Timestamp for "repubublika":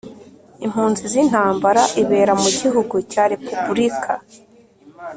3.31-4.13